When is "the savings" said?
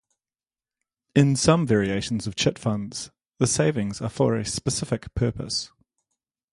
3.37-4.01